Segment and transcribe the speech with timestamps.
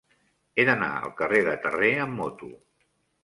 [0.55, 2.49] He d'anar al carrer de Terré amb moto.